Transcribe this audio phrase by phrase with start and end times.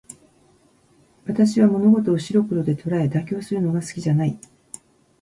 [1.27, 4.39] 私は物事を白黒で捉え、妥協するのが好きじゃない。